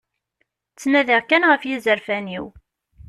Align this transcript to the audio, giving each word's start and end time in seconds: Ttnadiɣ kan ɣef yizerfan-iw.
Ttnadiɣ 0.73 1.21
kan 1.25 1.47
ɣef 1.49 1.61
yizerfan-iw. 1.65 2.45